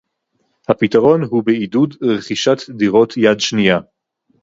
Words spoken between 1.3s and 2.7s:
בעידוד רכישת